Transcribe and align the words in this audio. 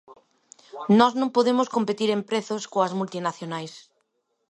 Nós 0.99 1.13
non 1.19 1.33
podemos 1.35 1.71
competir 1.75 2.09
en 2.11 2.21
prezo 2.29 2.55
coas 2.73 2.93
multinacionais. 2.99 3.73